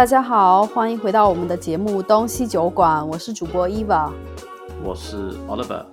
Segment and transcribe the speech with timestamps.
[0.00, 4.08] 大家好，欢迎回到我们的节目东西酒馆，我是主播 Eva，
[4.82, 5.84] 我是 Oliver。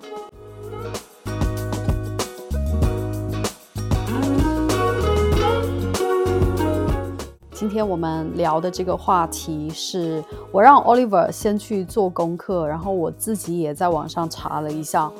[7.52, 15.12] 今天我们聊的这个话题是我让 Oliver 先去做功课，然后我自己也在网上查了一下，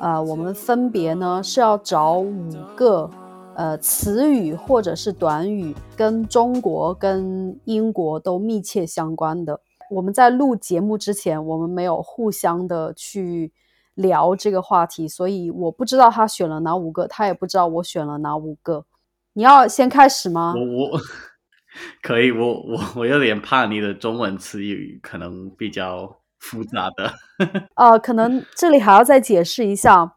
[0.00, 3.08] 呃，我们分别呢是要找五个。
[3.54, 9.60] 呃，词语或者是短语跟中国、跟英国都密切相关的。
[9.90, 13.52] 我们在录节目之前，我们没有互相的去
[13.94, 18.86] 聊这个话题，所以我不知道他选了哪五个，他也不知道我选了哪五个。
[19.34, 20.54] 你要先开始吗？
[20.56, 21.00] 我我
[22.02, 27.12] 可以，我我我有点怕你的中文词语可能比较复杂的。
[27.76, 30.16] 呃，可能这里还要再解释一下。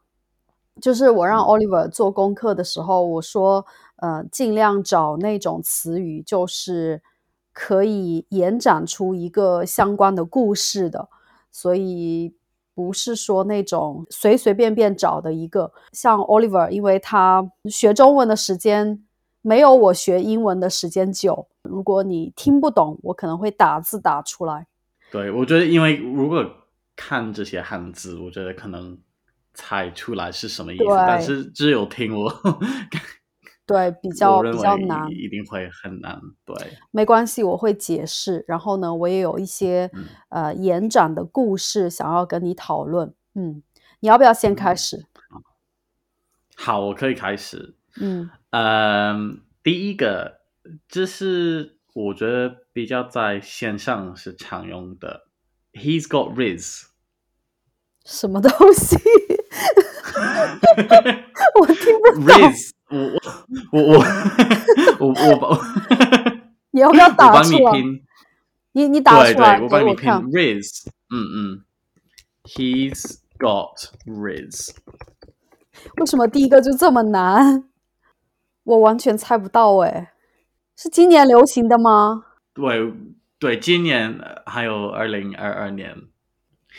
[0.80, 3.64] 就是我让 Oliver 做功课的时候，我说，
[3.96, 7.00] 呃，尽量找那种词语，就是
[7.52, 11.08] 可以延展出一个相关的故事的，
[11.50, 12.34] 所以
[12.74, 15.72] 不是说那种随随便便找的一个。
[15.92, 19.02] 像 Oliver，因为他学中文的时间
[19.40, 24.66] 没有我学英文的时间久，如果你听不懂，我可能会打字打出来。
[25.10, 26.44] 对，我觉得，因为如果
[26.94, 28.98] 看这些汉字，我觉得可能。
[29.56, 32.30] 猜出来是什么意思，但是只有听我，
[33.66, 36.20] 对 比较比较难，一定会很难。
[36.44, 36.54] 对，
[36.92, 38.44] 没关系，我会解释。
[38.46, 39.90] 然后呢，我也有一些
[40.28, 43.12] 呃延展的故事想要跟你讨论。
[43.34, 43.62] 嗯，
[44.00, 45.06] 你要不要先开始？
[46.54, 47.74] 好，我可以开始。
[47.98, 50.42] 嗯嗯，第一个
[50.88, 55.28] 就是我觉得比较在线上是常用的
[55.72, 56.84] ，He's got Riz，
[58.06, 58.96] 什么东西？
[61.60, 62.24] 我听不懂。
[62.24, 62.96] Riz，我
[63.72, 63.98] 我我
[65.00, 65.58] 我我我，
[66.70, 67.72] 你要不要打出来？
[68.72, 70.08] 你你打出来，我帮你拼。
[70.10, 71.64] Riz，嗯嗯
[72.44, 74.70] ，He's got Riz。
[75.98, 77.64] 为什么第一个就这么难？
[78.64, 80.12] 我完全猜不到哎，
[80.76, 82.24] 是今年流行的吗？
[82.54, 82.92] 对
[83.38, 85.94] 对，今年还有二零二二年。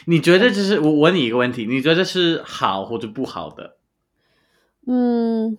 [0.06, 3.78] 你觉得就是我问你一个问题，你觉得是好或者不好的？
[4.86, 5.58] 嗯，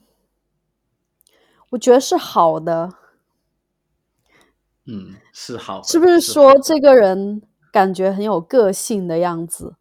[1.70, 2.94] 我觉得是好的。
[4.86, 5.82] 嗯，是好。
[5.82, 9.74] 是不是说这个人感觉很有个性的样子？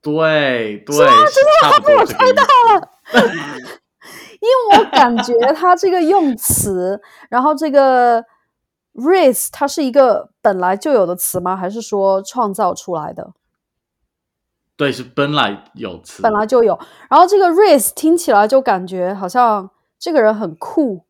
[0.00, 2.90] 对对，真的他被我猜到了，
[4.40, 8.24] 因为我感觉他这个用词，然后这个。
[8.94, 11.56] Raise 它是一个本来就有的词吗？
[11.56, 13.32] 还是说创造出来的？
[14.76, 16.78] 对，是本来有词，本来就有。
[17.08, 21.04] 然后这个 Raise 听起来就感觉好像这个人很酷，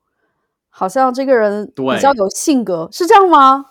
[0.69, 3.67] 好像这个人比较有性格，是这样吗？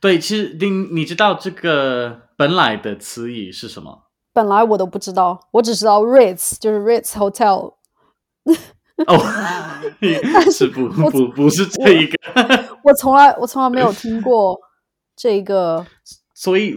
[0.00, 4.04] 对，其实你你知道这个本来的词语是什么？
[4.32, 7.74] 本来我都不知道，我只知道 Ritz 就是 Ritz Hotel。
[9.06, 9.16] 哦，
[10.34, 12.16] 但是不不不是这一个，
[12.82, 14.58] 我从来我从来没有听过
[15.14, 15.86] 这个。
[16.34, 16.76] 所以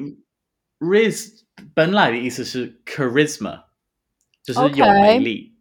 [0.79, 1.41] ，riz
[1.73, 3.63] 本来的意思是 charisma，
[4.43, 5.55] 就是有魅力。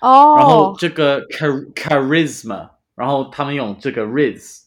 [0.00, 0.36] 哦。
[0.38, 4.62] 然后这个 charisma，然后他们用这个 riz，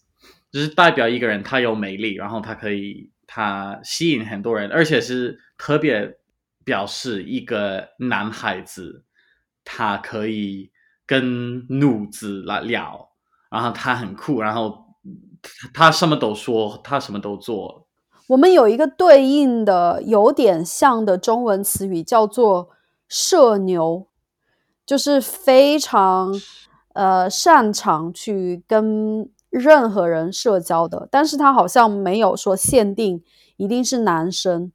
[0.52, 6.18] 就是代表一个人他有魅力，然后他可以他吸引很多人，而且是特别
[6.64, 9.04] 表示一个男孩子
[9.64, 10.72] 他可以。
[11.12, 13.10] 跟怒子来聊，
[13.50, 14.86] 然后他很酷，然后
[15.74, 17.86] 他什么都说，他什么都做。
[18.28, 22.70] 我们有一个对应的有点像的中文词语，叫做
[23.10, 24.08] “社牛”，
[24.88, 26.34] 就是非常
[26.94, 33.22] 呃擅长去跟任何人社交的，但是他好像没有说限定
[33.58, 34.72] 一定是男生。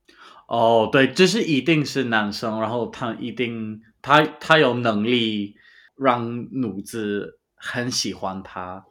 [0.48, 5.56] 哦，对，就是一定是男生，然后他一定他他有能力。
[5.96, 8.84] 让奴子很喜欢他，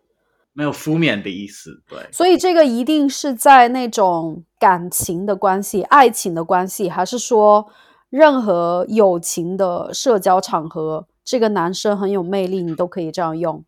[0.53, 1.83] 没有负面的意思。
[1.87, 7.67] 对，所以这个一定是在那种感情的关系、爱情的关系，还是说
[8.09, 13.63] 任何友情的社交场合，这个男生很有魅力，你都可以这样用。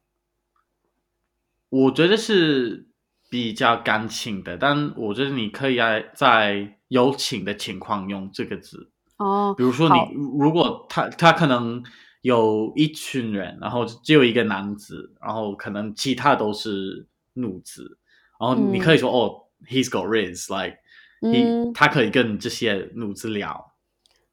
[1.70, 2.88] 我觉得是
[3.30, 9.54] 比较感情的，但我觉得你可以在在友情的情况用这个字哦。
[9.56, 9.96] 比如说，你
[10.40, 11.84] 如果他他可能。
[12.28, 17.98] 有一群人，然后只有一个男子，然后可能其他都是女子，
[18.38, 23.72] 然后你可以说哦，he's got he，他可以跟这些女子聊。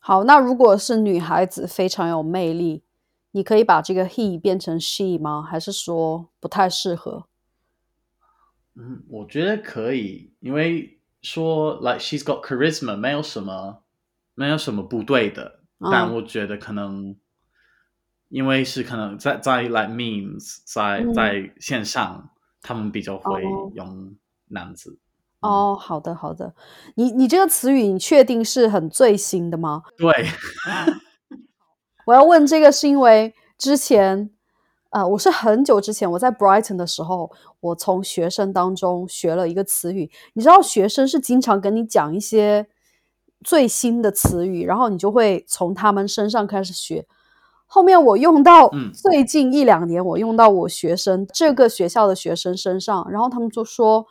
[0.01, 2.83] 好，那如果是女孩子非常有魅力，
[3.31, 5.41] 你可以把这个 he 变成 she 吗？
[5.41, 7.27] 还是说不太适合？
[8.75, 13.85] 嗯，我觉得可以，因为说 like she's got charisma 没有什么
[14.35, 17.15] 没有什么不对的，但嗯我觉得可能
[18.35, 24.13] 因为是可能在在 like memes 在嗯在线上，他们比较会哦用
[24.49, 24.99] 男子。
[25.39, 26.53] 哦，好的好的，
[26.97, 29.85] 你你这个词语你确定是很最新的吗？
[29.97, 30.13] 对，
[32.07, 34.29] 我要问这个是因为之前，
[34.91, 37.31] 呃，我是很久之前我在 Brighton 的时候，
[37.61, 40.11] 我从学生当中学了一个词语。
[40.33, 42.67] 你知道，学生是经常跟你讲一些
[43.45, 47.07] 最新的词语，然后你就会从他们身上开始学。
[47.75, 54.07] 后面我用到嗯最近一两年，我用到我学生这个学校的学生身上，然后他们就说：“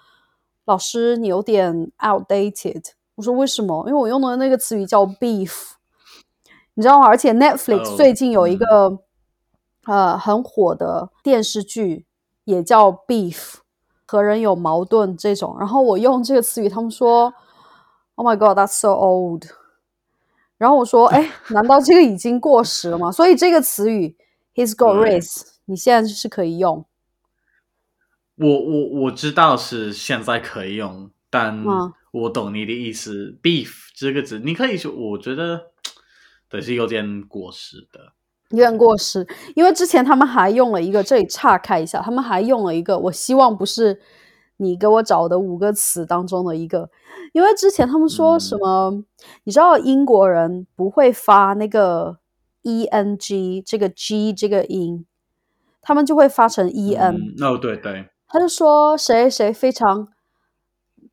[0.67, 2.83] 老师，你有点 outdated。”
[3.15, 5.53] 我说：“为什么？”因为我用的那个词语叫 beef。
[6.73, 7.07] 你知道吗？
[7.07, 8.99] 而且 Netflix 哦最近有一嗯个、
[9.85, 12.05] 呃很火的电视剧，
[12.43, 13.59] 也叫 Beef，
[14.05, 15.55] 和人有矛盾这种。
[15.57, 17.33] 然后我用这个词语，他们说
[18.15, 19.45] ：“Oh my God, that's so old。”
[20.63, 24.15] 然后我说：“哎，难道这个已经过时了吗？”所以这个词语
[24.55, 26.85] “He's got 对 race”，你现在是可以用。
[28.37, 33.37] 我我我知道是现在可以用，但嗯我懂你的意思。
[33.43, 35.71] beef 这个字，你可以说，我觉得
[36.47, 38.13] 对是有点过时的。
[38.51, 43.99] 有点过时，因为之前他们还用了一个，这里岔开一下，他们还用了一个，我希望不是
[44.57, 46.89] 你给我找的五个词当中的一个，
[47.33, 49.03] 因为之前他们说什么，
[49.43, 52.17] 你知道英国人不会发那个
[52.61, 55.05] e n g 这个 g 这个音，
[55.81, 60.07] 他们就会发成 e n，、嗯，哦，对对，他就说谁谁非常，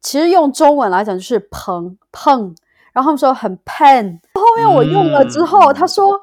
[0.00, 2.54] 其实用中文来讲就是碰碰，
[2.92, 5.74] 然后他们说很 pen，后面我用了之后，嗯。
[5.74, 6.20] 他说。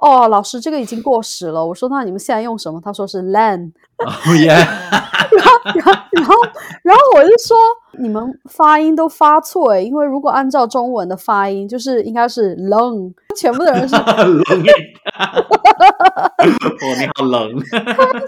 [0.00, 1.64] 哦，老师，这个已经过时了。
[1.64, 2.80] 我说那你们现在用什么？
[2.82, 4.48] 他说是 lan，哦耶，
[6.14, 6.34] 然后
[6.82, 7.56] 然后我就说
[7.98, 14.68] 你们发音都发错诶，因为如果按照中文的发音，就是应该是 long，全部的人是冷一
[16.78, 17.58] 哦，你好冷。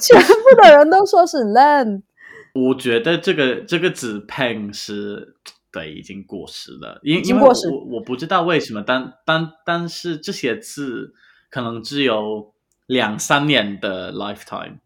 [0.01, 2.03] 全部的人都说是 lan，
[2.55, 5.37] 我觉得这个这个字 pen 是
[5.73, 7.53] 对已经过时了，因因为我
[7.93, 11.15] 我不知道为什么，但但但是这些字
[11.51, 12.53] 可能只有
[12.87, 14.79] 两三年的 lifetime。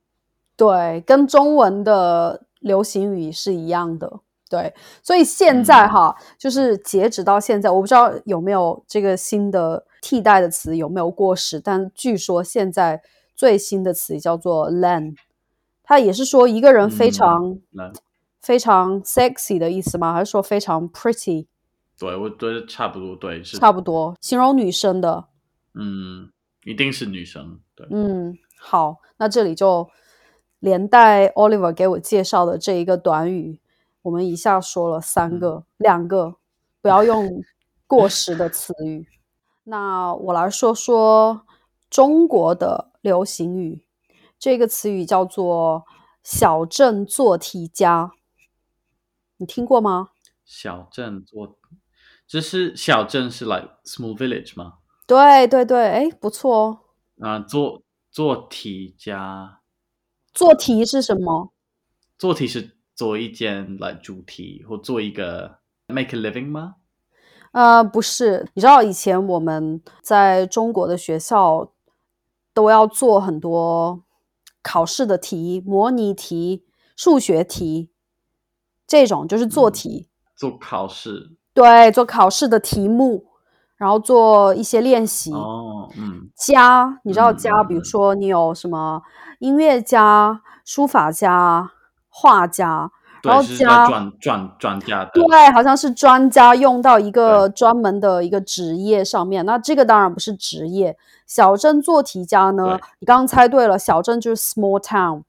[0.56, 4.20] 对，跟中文的流行语是一样的。
[4.48, 4.72] 对，
[5.02, 13.02] 所以现在哈，就是截止到现在，我不知道有没有这个新的替代的词有没有过时，但据说现在
[13.34, 15.16] 最新的词叫做 “lan”，
[15.82, 17.92] 它也是说一个人非嗯常、那
[18.40, 20.12] 非常 sexy 的意思吗？
[20.12, 21.46] 还是说非常 pretty？
[21.98, 25.24] 对我觉得差不多，对是差不多，形容女生的。
[25.74, 26.30] 嗯，
[26.64, 29.88] 一定是女生，对，嗯，好，那这里就
[30.60, 33.60] 连带 Oliver 给我介绍的这一个短语，
[34.02, 36.36] 我们一下说了三个，两个
[36.80, 37.44] 不要用
[37.86, 39.06] 过时的词语。
[39.64, 41.46] 那我来说说
[41.88, 43.86] 中国的流行语，
[44.38, 45.84] 这个词语叫做
[46.24, 48.12] “小镇做题家”，
[49.38, 50.10] 你听过吗？
[50.44, 51.58] 小镇做，
[52.26, 54.78] 这是小镇是 like small village 吗？
[55.06, 56.78] 对对对，哎，不错哦。
[57.20, 59.60] 啊、做做题加，
[60.32, 61.52] 做题是什么？
[62.18, 66.76] 做题是做一件来主题或做一个 make a living 吗？
[67.52, 71.72] 呃，不是，你知道以前我们在中国的学校
[72.52, 74.02] 都要做很多
[74.62, 76.64] 考试的题、模拟题、
[76.96, 77.90] 数学题，
[78.86, 80.08] 这种就是做嗯题。
[80.34, 83.26] 做考试对，做考试的题目，
[83.76, 85.32] 然后做一些练习。
[85.32, 89.02] 哦，嗯家，你知道嗯家，比如说你有什么
[89.38, 91.70] 音乐家、书法家、
[92.08, 92.90] 画家，
[93.22, 99.44] 然后家专专专家的，对，好像是专家用到一个专门的一个职业上面。
[99.46, 100.96] 那这个当然不是职业。
[101.26, 105.22] 小镇做题家呢，你刚刚猜对了，小镇就是 small town，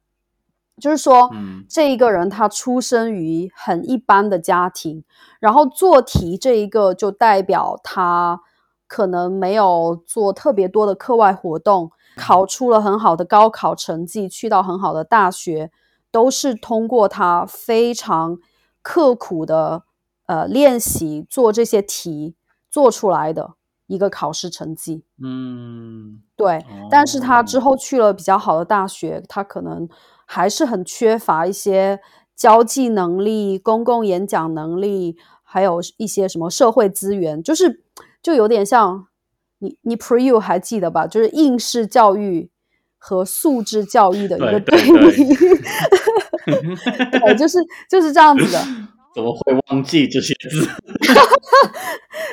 [0.82, 1.66] 就是说，嗯。
[1.68, 5.04] 这一个人他出生于很一般的家庭，
[5.40, 8.40] 然后做题这一个就代表他
[8.88, 15.72] 可能没有做特别多的课外活动，考出了很好的高考成绩，去到很好的大学，
[16.12, 18.38] 都是通过他非常
[18.84, 19.84] 刻苦的
[20.28, 22.36] 呃练习做这些题
[22.70, 23.56] 做出来的
[23.88, 25.04] 一个考试成绩。
[25.22, 27.44] 嗯，对，但是他哦。
[27.44, 29.90] 之后去了比较好的大学，他可能
[30.26, 32.00] 还是很缺乏一些
[32.36, 37.84] 交际能力、公共演讲能力，还有一些什么社会资源，就是
[38.22, 39.08] 就有点像
[39.60, 41.08] 你你 pre you 还记得吧？
[41.08, 42.50] 就是应试教育
[42.98, 45.36] 和素质教育的一个对对比。
[46.46, 47.58] 对， 就是
[47.90, 48.60] 就是这样子的。
[49.16, 50.68] 怎么会忘记这些字？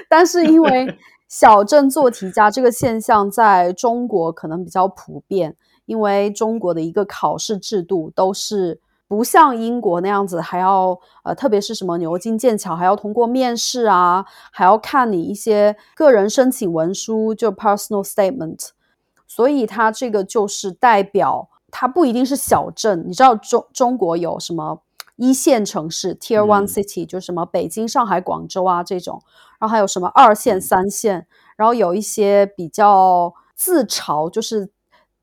[0.08, 18.70] 但是因为小镇做题家这个现象在中国可能比较普遍，因为中国的一个考试制度都是不像英国那样子，还要呃，特别是什么牛津、剑桥，还要通过面试啊，还要看你一些个人申请文书，就 personal statement。
[19.26, 23.04] 所以它这个就是代表，它不一定是小镇。
[23.06, 24.80] 你知道中中国有什么
[25.16, 29.22] 一线城市 （Tier One City），就什么北京、上海、广州啊这种，
[29.58, 34.70] 然后还有什么二线、三线，然后有一些比较自嘲，就是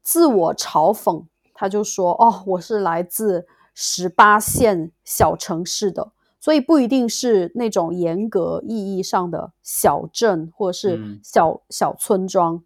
[0.10, 12.64] 自我嘲讽，他就说：“哦，我是来自十八线小城市的。”所以不一定是那种严格意义上的小镇或者是小小村庄，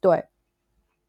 [0.00, 0.28] 对。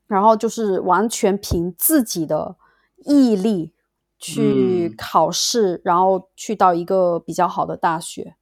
[0.05, 2.57] 然后就是完全凭自己的
[3.05, 3.73] 毅力
[4.17, 8.35] 去考试，然后去到一个比较好的大学。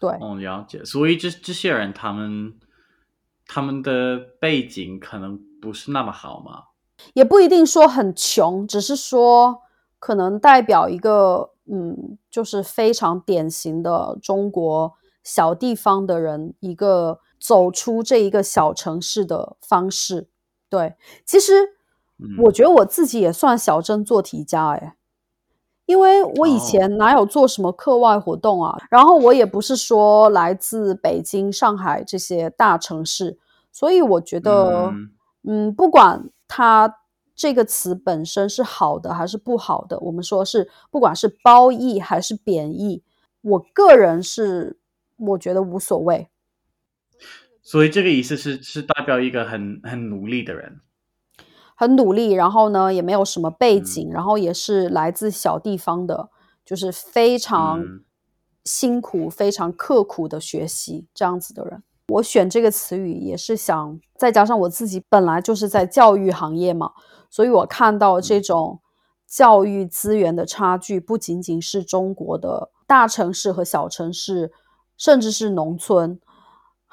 [0.00, 0.82] 对，哦，了解。
[0.82, 2.58] 所以这这些人，他们
[3.46, 6.64] 他们的背景可能不是那么好吗？
[7.14, 9.62] 也不一定说很穷，只是说
[9.98, 17.20] 可能代表一个，嗯，就是非常典型的中国小地方的人一个。
[17.42, 20.28] 走出这一个小城市的方式，
[20.68, 21.70] 对，其实
[22.42, 24.94] 我觉得我自己也算小镇做题家哎，
[25.86, 33.38] 因为我以前哪有做什么课外活动啊，然后我也不是说来自北京、上海这些大城市，
[33.72, 35.10] 所以我觉得，嗯，
[35.76, 36.98] 不管它
[37.34, 43.02] 这个词本身是好的还是不好的，我们说是不管是褒义还是贬义，
[43.40, 44.78] 我个人是
[45.16, 46.28] 我觉得无所谓。
[47.62, 50.80] 所以这个意思是是代表一个很很努力的人，
[51.76, 56.30] 很努力，然后呢也没有什么背景，然后也是来自小地方的，
[56.64, 57.82] 就是非常
[58.64, 61.82] 辛苦、非常刻苦的学习这样子的人。
[62.10, 66.92] 我选这个词语也是想，再加上我自己本来就是在教育行业嘛，
[67.30, 68.80] 所以我看到这种
[69.26, 74.52] 教育资源的差距，不仅仅是中国的大城市和小城市，
[74.96, 76.20] 甚至是农村。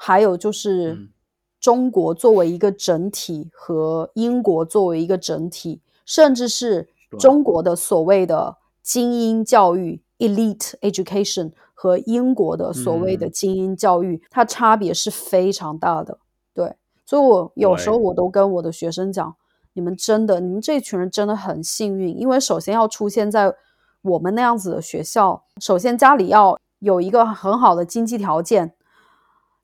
[0.00, 1.10] 还有就是，
[1.58, 16.18] 中国作为一个整体和英国作为一个整体，甚至是中国的所谓的精英教育 （elite education） 和英国的所谓的精英教育，它差别是非常大的。
[16.52, 19.36] 对，所以我有时候我都跟我的学生讲：
[19.72, 23.54] 你们真的，你们这群人真的很幸运，因为首先要出现在
[24.02, 28.74] 我们那样子的学校，首先家里要有一个很好的经济条件。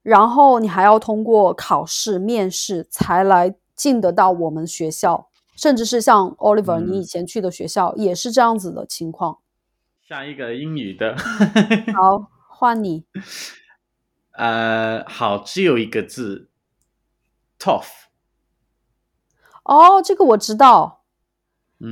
[0.03, 9.39] 然后你还要通过考试、面试才来进得到我们学校，甚至是像 Oliver 你以前去的学校也是这样子的情况。
[10.15, 11.17] 下一个英语的，
[11.93, 13.05] 好，换你。
[14.39, 16.51] 呃，好，只有一个字
[17.59, 17.89] ，tough。
[19.65, 21.03] 哦，这个我知道，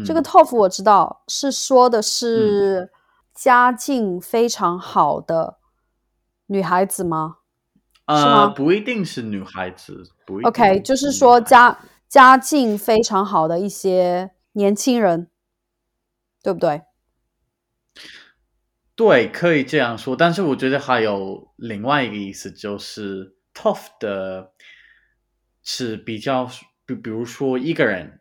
[0.07, 2.93] 这个 tough 我知道是说的是
[3.35, 5.59] 家境非常好的
[6.47, 7.39] 女孩子吗？
[8.05, 11.77] 呃，不一定是女孩子，不一 OK，就是说家
[12.09, 15.29] 家境非常好的一些年轻人，
[16.41, 16.83] 对不对？
[18.95, 20.15] 对，可以这样说。
[20.15, 24.53] 但是我觉得还有另外一个意思，就是 tough 的
[25.63, 26.49] 是比较，
[26.87, 28.21] 比比如说一个人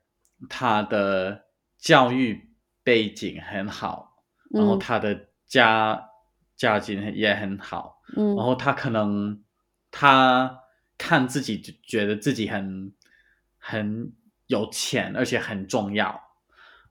[0.49, 1.45] 他的
[1.77, 2.51] 教育
[2.83, 6.09] 背景很好，然后他的家
[6.55, 9.43] 家境也很好，嗯，然后他可能。
[9.93, 10.61] 他
[10.97, 12.93] 看自己就觉得自己很
[13.57, 14.13] 很
[14.47, 16.17] 有钱，而且很重要。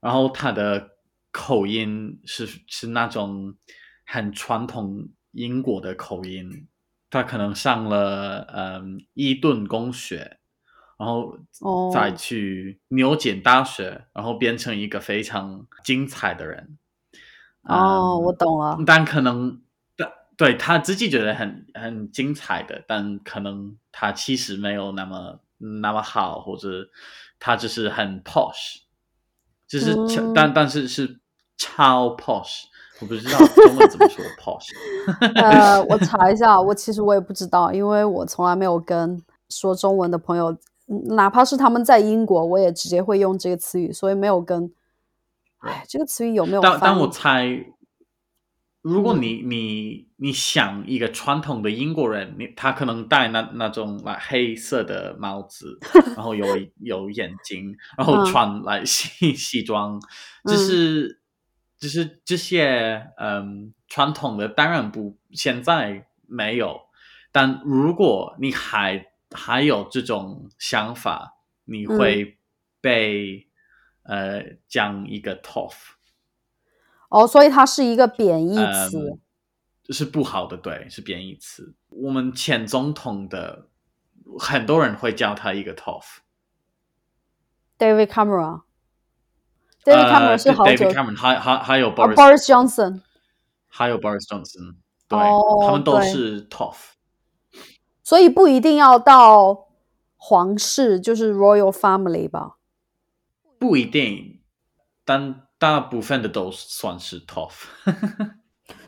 [0.02, 0.98] 然后他的
[1.30, 3.54] 口音是是那种
[4.04, 6.66] 很传统英国的口音。
[7.10, 10.38] 他可能上了嗯伊顿公学，
[10.96, 11.38] 然后
[11.92, 16.78] 再去牛津大学，然后变成一个非常精彩的人。
[17.62, 18.78] 哦，我懂了。
[18.86, 19.60] 但可能。
[19.96, 26.88] 但对他自己觉得很很精彩的，但可能他其实没有那么那么好，或者
[27.38, 28.78] 他只是很 posh，
[29.68, 29.94] 就是
[30.34, 31.19] 但但是是
[31.60, 32.62] 超 posh，
[33.00, 34.70] 我不知道中文怎么说 posh。
[35.36, 40.56] 呃，我查一下，我其实我也不知道，因为我从来没有跟说中文的朋友，
[41.10, 44.72] 哪怕是他们在英国，我也直接会用这个词语，所以没有跟。
[45.58, 46.62] 哎，这个词语有没有？
[46.62, 47.66] 但但我猜。
[48.82, 55.78] 如果你你你想一个传统的英国人，你他可能戴那那种来黑色的帽子，
[56.16, 56.46] 然后有
[56.80, 60.00] 有眼睛，然后穿来西西装，
[60.46, 61.19] 就是
[61.80, 66.82] 就是这些嗯传统的当然不现在没有，
[67.32, 72.38] 但如果你还还有这种想法，你会
[72.80, 73.48] 被
[74.02, 75.94] 呃讲一个 tough。
[77.08, 79.18] 哦，所以它是一个贬义词，
[79.88, 81.74] 是不好的，对，是贬义词。
[81.88, 83.68] 我们前总统的
[84.38, 86.18] 很多人会叫他一个 tough。
[87.78, 88.06] David
[89.84, 93.00] Cameron，David Cameron 是好久，David Cameron 还还还有 Boris Johnson，
[93.68, 94.74] 还有 Boris Johnson，
[95.08, 95.18] 对，
[95.66, 96.76] 他们都是 tough。
[98.02, 99.68] 所以不一定要到
[100.16, 102.56] 皇室，就是 Royal Family 吧？
[103.58, 104.40] 不一定，
[105.04, 105.42] 但。
[105.60, 107.66] 大部分的都算是 tough，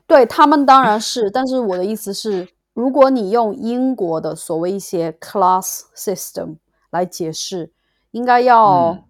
[0.07, 6.57] 对他们当然是，但是我的意思是，如果你用英国的所谓一些 class system
[6.89, 7.75] 来解释，
[8.13, 9.05] 应该要嗯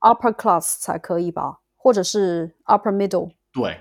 [0.00, 3.32] upper class 才可以吧，或者是 upper middle。
[3.52, 3.80] 对，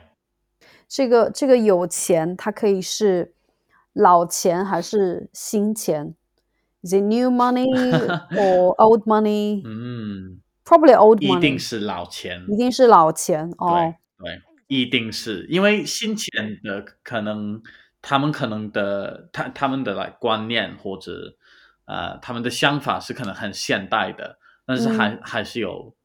[0.87, 3.33] 这个这个有钱，它可以是
[3.93, 6.15] 老钱还是新钱
[6.81, 7.65] ？Is it new money
[8.31, 9.61] or old money？
[9.65, 10.41] 嗯。
[10.65, 13.91] Probably old money，一定是老钱，一定是老钱哦。
[14.19, 17.63] 对，一定是因为新钱的可能，
[18.03, 21.35] 他们可能的他他们的来观念或者
[21.85, 24.37] 呃他们的想法是可能很现代的，
[24.69, 25.95] 但是还还是有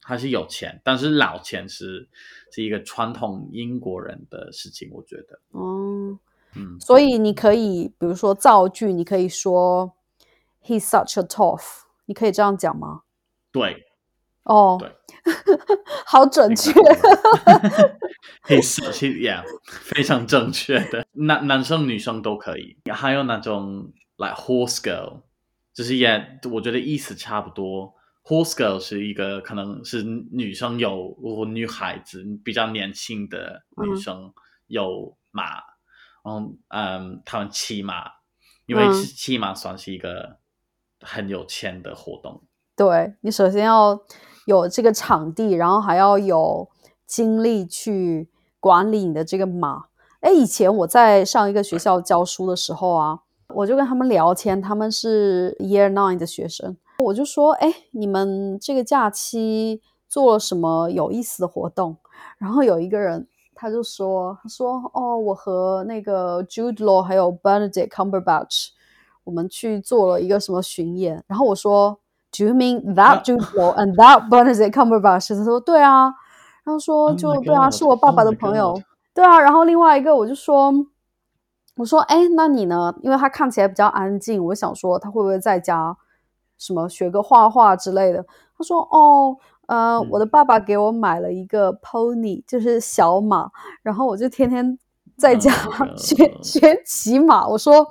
[0.00, 2.08] 还是有钱，但是老钱是
[2.52, 5.40] 是一个传统英国人的事情，我觉得。
[5.50, 6.16] 哦，
[6.54, 9.96] 嗯，所以你可以比如说造句，你可以说
[10.62, 13.02] He's such a tough，你可以这样讲吗？
[13.50, 13.84] 对。
[14.44, 14.92] 哦，对，
[16.06, 16.70] 好准确。
[18.42, 21.04] 黑色，其实 yeah，非常正确的。
[21.14, 22.76] 男男生女生都可以。
[22.92, 25.22] 还有那种 like horse girl，
[25.72, 27.94] 就是也我觉得意思差不多。
[28.24, 34.32] Horse girl 是一个可能是女生有或女孩子比较年轻的女生
[34.66, 35.58] 有马，
[36.24, 38.04] 嗯嗯，他们骑马，
[38.66, 40.38] 因为骑马算是一个
[41.00, 42.42] 很有钱的活动。
[42.76, 44.00] 对你首先要。
[44.46, 46.68] 有这个场地，然后还要有
[47.06, 48.28] 精力去
[48.60, 49.86] 管理你的这个马。
[50.20, 53.20] 哎，以前我在上一个学校教书的时候啊，
[53.54, 61.96] 我就跟他们聊天，他们是 Year Nine 的学生，我就说：“哎，你们这个假期做了什么有意思的活动？”
[62.38, 68.68] 然后有一个人他就说：“他说哦，我和那个 Jude Law 还有 Benedict Cumberbatch，
[69.24, 71.98] 我们去做了一个什么巡演。”然后我说。
[72.36, 75.36] Do you mean that Jude Law and that Benedict Cumberbatch？
[75.36, 76.12] 他说对啊，
[76.64, 78.76] 然后说就对啊，是我爸爸的朋友，
[79.14, 79.40] 对啊。
[79.40, 80.72] 然后另外一个我就说，
[81.76, 82.92] 我说哎，那你呢？
[83.02, 85.96] 因为他看起来比较安静，我想说他会不会在家
[86.64, 88.24] 什么学个画画之类的？
[88.56, 93.50] 他说哦，呃，我的爸爸给我买了一个 pony，就是小马，
[93.82, 94.78] 然后我就天天
[95.16, 95.52] 在家
[95.96, 97.46] 学学骑马。
[97.46, 97.90] 我说。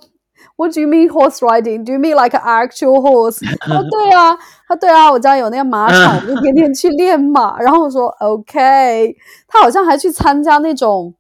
[0.58, 1.86] What do you mean horse riding?
[1.86, 3.40] Do you mean like an actual horse?
[3.62, 7.58] 他说，对啊，他对啊，我家有那个马场，我就天天去练马。
[7.62, 9.16] 然后我说 OK，
[9.48, 11.14] 他好像还去参加那种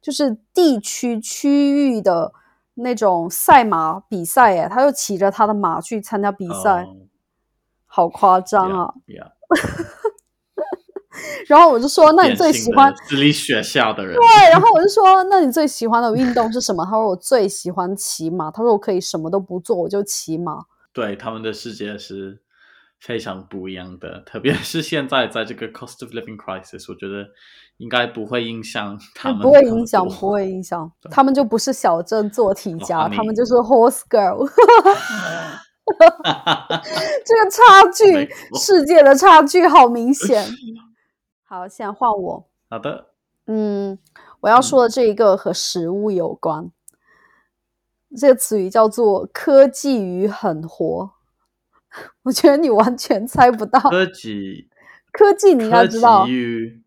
[0.00, 2.32] 就是地区区域的
[2.74, 6.88] 那种赛马比赛，哎，他又骑着他的马去参加比赛，
[7.92, 8.88] 好夸张啊！
[11.48, 20.60] 然后我就说：“那你最喜欢私立学校的人？”对，然后我就说：“那你最喜欢的运动是什么？”他说：“我最喜欢骑马。”他说：“我可以什么都不做，我就骑马。”
[20.94, 22.40] 对，他们的世界是
[23.00, 27.26] 非常不一样的，特别是现在在这个 cost of living crisis，我觉得
[27.78, 30.90] 应该不会影响他们，不会影响，不会影响。
[31.10, 34.48] 他们就不是小镇做题家，他们就是 horse girl。
[37.24, 40.44] 这个差距，世界的差距好明显。
[41.44, 42.48] 好，现在换我。
[42.68, 43.08] 好的。
[43.46, 43.98] 嗯，
[44.40, 46.70] 我要说的这一个和食物有关。
[48.16, 51.10] 这个词语叫做“科技与狠活”。
[52.22, 53.80] 我觉得你完全猜不到。
[53.80, 54.68] 科技，
[55.12, 56.26] 科技你应该知道。
[56.26, 56.82] 与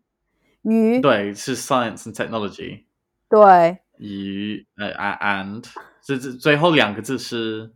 [0.62, 2.84] 与对，是 science and technology。
[3.28, 3.78] 对。
[3.98, 5.64] 与呃，and
[6.02, 7.74] 这这最后两个字是。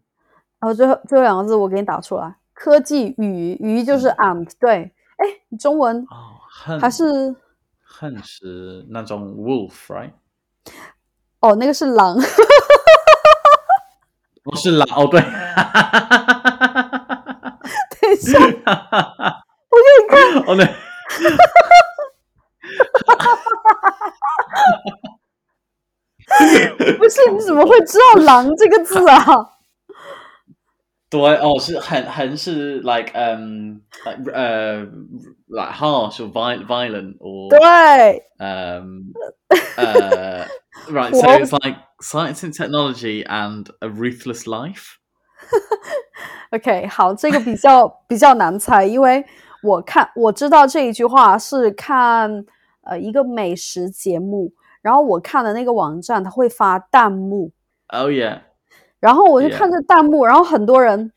[0.60, 2.34] 哦，最后最后两个字我给你打出来。
[2.52, 4.92] 科技与与就是 and 对。
[5.16, 5.24] 哎，
[5.58, 6.34] 中文哦。
[6.80, 7.36] 还是
[7.84, 10.10] 恨是那种 wolf，right？
[11.40, 12.18] 哦，那个是狼。
[14.42, 15.20] 不是狼哦，对。
[18.00, 18.50] 等一下，我给
[19.98, 20.18] 你看。
[20.46, 20.66] 哦，对。
[26.98, 29.24] 不是，你怎么会知道“狼”这个字啊？
[31.09, 34.81] 对哦，是很很是 like um like 呃
[35.47, 39.13] like harsh or violent violent or 对， um
[39.77, 40.45] uh
[40.89, 44.97] right so What it's like science and technology and a ruthless life
[46.49, 49.23] OK，好，这个比较比较难猜，因为
[49.62, 52.43] 我看我知道这一句话是看
[52.81, 57.51] 呃一个美食节目，然后我看的那个网站它会发弹幕，
[57.89, 58.41] oh yeah
[59.00, 61.12] 然后我就.看这弹幕，然后很多人，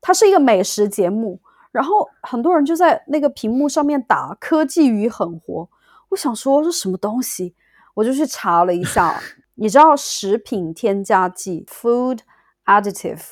[0.00, 1.40] 它是一个美食节目，
[1.70, 5.68] 然后很多人就在那个屏幕上面打“科技与狠活”，
[6.10, 7.54] 我想说这什么东西，
[7.94, 9.20] 我就去查了一下，
[9.56, 12.20] 你知道食品添加剂 （food
[12.66, 13.22] additive），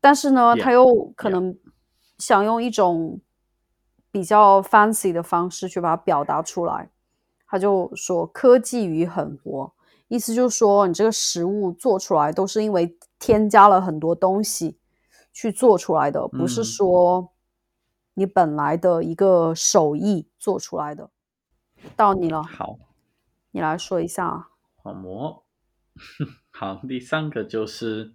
[0.00, 1.56] 但是呢，他又可能
[2.18, 3.20] 想用一种
[4.10, 6.90] 比较 fancy 的方式去把它表达出来，
[7.48, 9.72] 他就说科技与狠活。
[10.14, 14.78] 意思就是说，你这个食物做出来都是因为添加了很多东西
[15.32, 17.32] 去做出来的，不是嗯说
[18.12, 21.08] 你本来的一个手艺做出来的。
[21.96, 22.78] 到你了，好
[23.52, 24.48] 你来说一下。
[24.82, 25.46] 好魔
[26.52, 28.12] 好第三个就是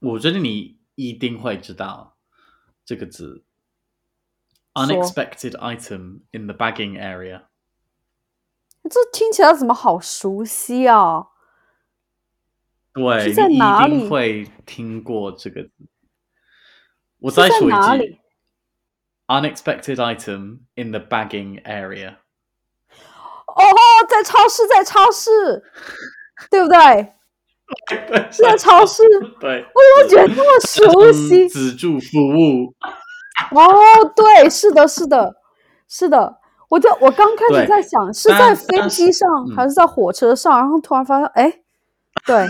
[0.00, 2.16] 我觉得你一定会知道
[2.84, 3.44] 这个字
[4.74, 7.44] unexpected item in the bagging area
[8.90, 11.28] 这听起来怎么好熟悉啊？
[12.96, 15.70] 对，是在你哪里一定会听过这个字。
[17.20, 18.18] 我再说一句
[19.26, 22.16] ，unexpected item in the bagging area。
[23.46, 23.62] 哦，
[24.08, 25.62] 在超市，在超市，
[26.50, 27.14] 对不对？
[27.88, 29.02] 对， 是在超市，
[29.40, 31.48] 对，我怎么觉得这么 熟悉嗯？
[31.48, 32.74] 自助服务，
[33.52, 35.34] 哦，对，是的，是的，
[35.88, 36.40] 是的。
[36.68, 41.60] 我就我刚开始在想，是在飞机上嗯还是在火车上，然后突然发现，哎，
[42.26, 42.46] 对，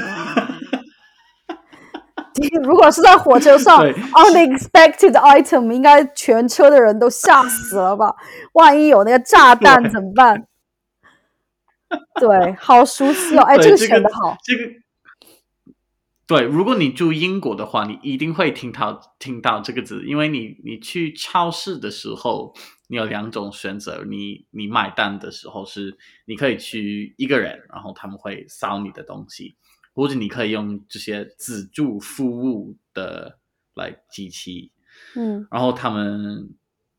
[2.62, 8.14] 如果是在火车上对，unexpected item，应该全车的人都吓死了吧？
[8.52, 10.46] 万一有那个炸弹怎么办？
[12.18, 14.72] 对，好熟悉哦，哎，这个对这个选的好，这个。
[16.26, 22.52] 对，如果你住英国的话，你一定会听到听到这个字，因为你你去超市的时候，
[22.88, 29.54] 你有两种选择，你你买单的时候是你可以去一个人，然后他们会扫你的东西，
[29.96, 33.38] 或者你可以用这些自助服务的
[33.74, 34.70] 来机器，
[35.14, 36.54] 嗯然后他们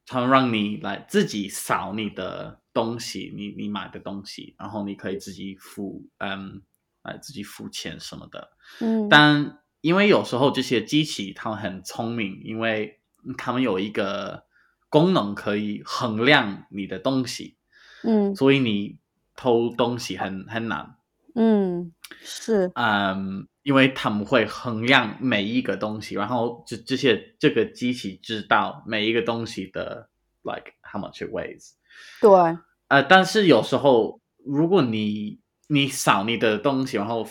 [0.08, 6.64] 他们让你来自己扫你的东西，你你买的东西，然后你可以自己付，嗯，
[7.04, 8.50] 来自己付钱什么的。
[8.82, 13.00] 嗯，但因为有时候这些机器它们很聪明，因为
[13.38, 14.46] 它们有一个
[14.90, 17.58] 功能可以衡量你的东西，
[18.02, 18.98] 嗯所以你
[19.36, 20.97] 偷东西很很难。
[21.40, 30.10] 嗯是，嗯，因为他们会衡量每一个东西，然后这这些这个机器知道每一个东西的
[30.42, 31.74] like how much it weighs。
[32.20, 37.28] 对，呃，但是有时候如果你你扫你的东西，然后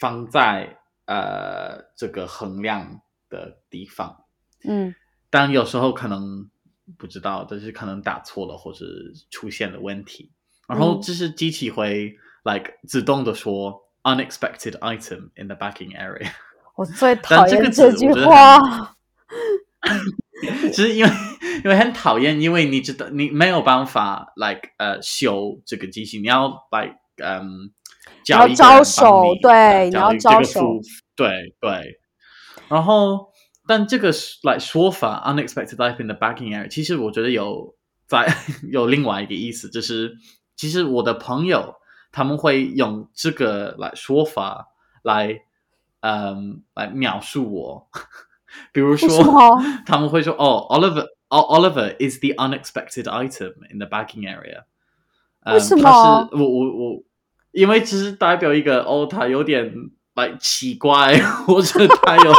[0.00, 4.24] 放在呃这个衡量的地方，
[4.64, 4.94] 嗯。
[5.30, 6.48] 但有时候可能
[6.96, 8.86] 不知道，但是可能打错了或者
[9.30, 10.32] 出现了问题，
[10.66, 16.30] 然后这是机器会 like 自动的说 unexpected item in the backing area，
[16.76, 18.96] 我最但讨厌这句话。
[20.70, 21.10] 其实因为
[21.64, 27.70] 因为很讨厌，因为你知道你没有办法 like 呃修这个机器，你要 like 嗯
[28.24, 30.80] 叫要招手对你要招手
[31.16, 31.98] 对对，
[32.68, 33.32] 然后
[33.66, 37.74] 但这个说法 unexpected life in the backing area，其实我觉得有
[38.06, 38.32] 在
[38.70, 40.16] 有另外一个意思，就是
[40.56, 41.74] 其实我的朋友
[42.10, 44.68] 他们会用这个来说法
[45.02, 45.42] 来
[46.00, 47.88] 嗯来描述我，
[48.72, 49.08] 比如说
[49.84, 54.64] 他们会说哦，Oliver Oliver is the unexpected item in the bagging area。
[55.44, 57.02] 嗯为什么他是我我我，
[57.52, 59.72] 因为只是代表一个哦，他有点
[60.14, 61.16] 来奇怪，
[61.46, 62.32] 或者他有，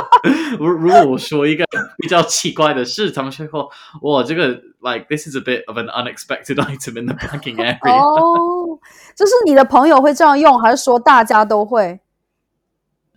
[0.59, 1.65] 如如果我说一个
[1.97, 3.69] 比较奇怪的事，他们就会
[4.01, 4.49] 哇，这个
[4.81, 7.79] like this is a bit of an unexpected item in the bagging area。
[7.89, 8.79] 哦，
[9.19, 11.99] 就是你的朋友会这样用，还是说大家都会？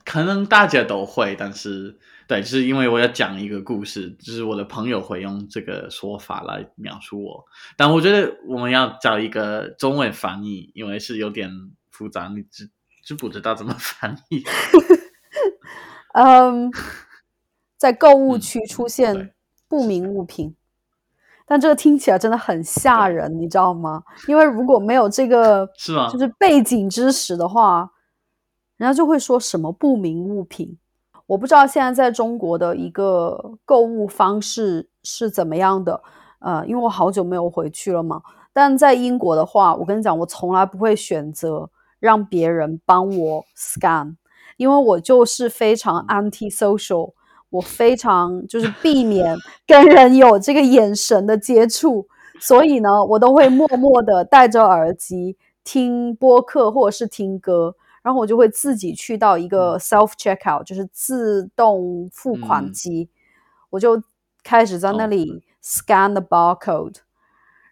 [0.05, 7.45] 可能大家都会，但是对，就是因为我要讲一个故事，就是我的朋友会用这个说法来描述我，
[7.77, 11.49] 但我觉得我们要找一个中文翻译，因为是有点
[11.93, 12.69] 复杂，你知
[13.05, 14.43] 知不知道怎么翻译？
[16.15, 16.69] 嗯，
[17.77, 19.33] 在购物嗯区出现
[19.69, 20.57] 不明物品，
[21.53, 24.03] 但这个听起来真的很吓人，你知道吗？
[24.27, 27.87] 因为如果没有这个 是吗就是背景知识的话，
[28.79, 30.79] 人家就会说什么不明物品。
[31.27, 36.01] 我不知道现在在中国的一个购物方式是怎么样的，
[36.39, 38.23] 呃，因为我好久没有回去了嘛。
[38.55, 41.69] 但在英国的话，我跟你讲，我从来不会选择
[42.01, 44.17] 让别人帮我 scan，
[44.57, 47.13] 因为我就是非常 anti social，
[47.53, 49.37] 我非常就是避免
[49.67, 52.09] 跟人有这个眼神的接触，
[52.41, 57.77] 所以呢，我都会默默的戴着耳机听播客或者是听歌。
[58.03, 63.09] 然后我就会自己去到一个 self checkout，就是自动付款机，
[63.71, 64.03] 我就
[64.43, 66.97] 开始在那里 scan the barcode。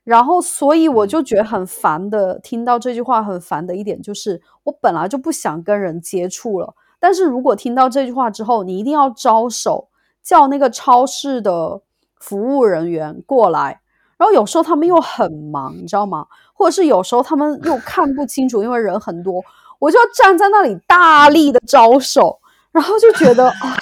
[0.05, 6.75] 然后，所以我就觉得很烦的，听到这句话很烦的一点就是，我本来就不想跟人接触了。
[7.01, 9.89] 但是如果听到这句话之后，你一定要招手
[10.23, 11.81] 叫那个超市的
[12.21, 13.81] 服务人员过来。
[14.17, 16.27] 然后有时候他们又很忙，你知道吗？
[16.53, 19.43] 或者是有时候他们又看不清楚，因为人很多。
[19.79, 22.39] 我就站在那里大力的招手，
[22.71, 23.79] 然后就觉得啊，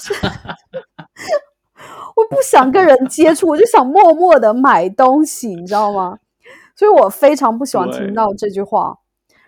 [2.14, 6.18] 我不想跟人接触，我就想默默的买东西，你知道吗？
[6.76, 8.98] 所以我非常不喜欢听到这句话。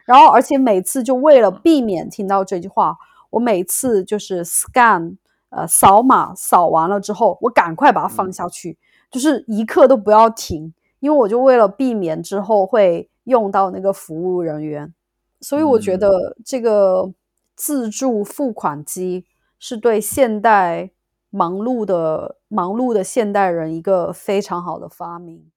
[0.04, 2.96] 然后，而且每次就为了避免听到这句话，
[3.30, 5.16] 我每次就是 scan，
[5.48, 8.76] 呃，扫码扫完了之后，我赶快把它放下去，
[9.10, 14.92] 就是一刻都不要停，因为我就为了避免之后会用到那个服务人员。
[15.40, 17.12] 所以我觉得这个
[17.56, 19.24] 自助付款机
[19.58, 20.90] 是对现代
[21.30, 25.50] 忙碌的忙碌的现代人一个非常好的发明。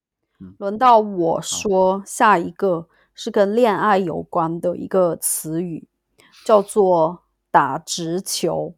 [0.57, 5.87] 轮到我说下一个是跟恋爱有关的一个词语，
[6.45, 7.22] 叫做
[7.53, 8.73] 打直球。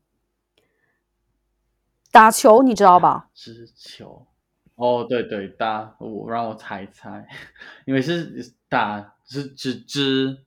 [2.12, 3.30] 打球你知道吧？
[3.34, 4.28] 直球。
[4.76, 7.26] 哦，对对，打我让我猜猜，
[7.88, 10.44] 因为是打是直直。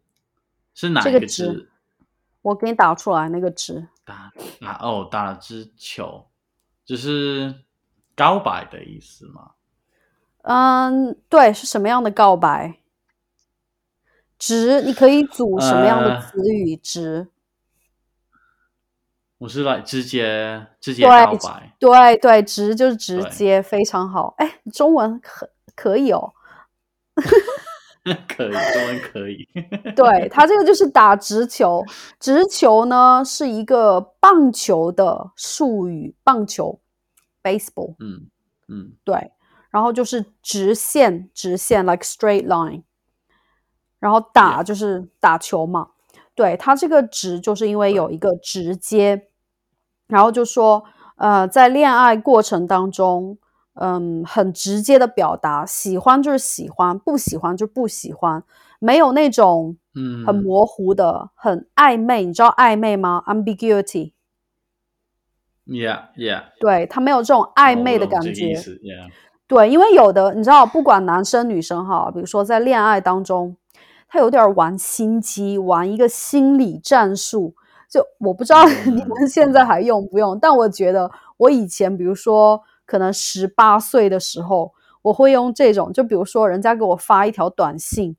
[0.74, 1.70] 是哪个直？
[2.42, 3.88] 我给你打出来那个直。
[4.04, 6.26] 打打哦，打直球，
[6.84, 7.54] 就是
[8.14, 9.52] 告白的意思吗？
[10.42, 12.78] 嗯，对，是什么样的告白？
[14.38, 16.76] 直，你可以组什么样的词语？
[16.76, 17.28] 直，
[19.38, 21.72] 我是来直接直接告白。
[21.78, 24.34] 对对，直就是直接，非常好。
[24.38, 26.32] 哎，中文可可以哦。
[28.26, 29.46] 可以，中文可以。
[29.94, 31.84] 对他这个就是打直球，
[32.18, 36.80] 直球呢是一个棒球的术语，棒球
[37.42, 37.94] ，baseball。
[37.98, 38.28] 嗯
[38.68, 39.32] 嗯，对。
[39.70, 42.82] 然后就是直线，直线，like straight line。
[44.00, 45.90] 然后打就是打球嘛。
[46.34, 49.27] 对他这个直就是因为有一个直接，
[50.08, 50.82] 然后就说，
[51.16, 53.38] 呃，在恋爱过程当中。
[53.80, 58.42] 嗯，很直接的表达，喜欢就是喜欢，不喜欢就不喜欢，
[58.80, 62.24] 没有那种嗯很模糊的、很暧昧。
[62.24, 64.14] 你知道暧昧吗？Ambiguity。
[65.64, 66.42] Yeah, yeah。
[66.58, 68.60] 对他没有这种暧昧的感觉。
[69.46, 73.56] 对，因为有的你知道，不管男生女生哈，比如说在恋爱当中，
[74.08, 77.54] 他有点玩心机，玩一个心理战术。
[77.88, 82.62] 就我不知道你们现在还用不用，但我觉得我以前，比如说。
[82.90, 84.72] 可能十八岁的时候，
[85.02, 88.16] 我会用这种，就比如说人家给我发一条短信，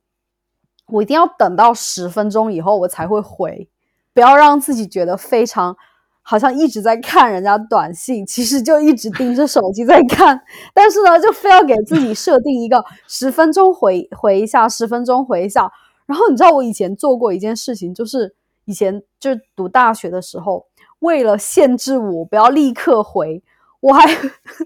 [0.86, 3.68] 我一定要等到十分钟以后我才会回，
[4.14, 5.76] 不要让自己觉得非常
[6.22, 10.40] 好像一直在看人家短信，其实就一直盯着手机在看，
[10.72, 15.68] 但是呢，就非要给自己设定一个十分钟回回一下，十分钟回一下。
[16.06, 18.36] 然后你知道我以前做过一件事情，就是
[18.70, 20.66] 以前就读大学的时候，
[21.00, 23.42] 为了限制我不要立刻回。
[23.80, 24.06] 我还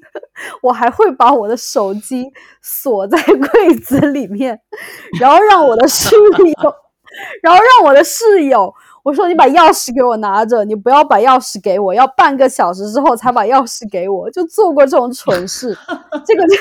[0.61, 2.27] 我还会把我的手机
[2.61, 4.61] 锁在柜子里面，
[5.21, 6.75] 然后让我的室友，
[7.41, 15.79] 然后让我的室友，我说你把钥匙给我拿着，你不要把钥匙给我，要半个小时之后才把钥匙给我，就做过这种蠢事。
[16.27, 16.57] 这个就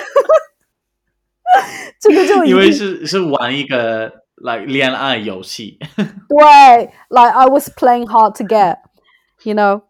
[1.99, 5.79] 这个就因为是是玩一个来恋爱游戏，
[6.27, 9.81] 对，like I was playing hard to get，you know。